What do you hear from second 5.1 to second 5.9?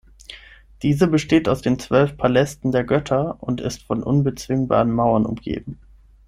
umgeben.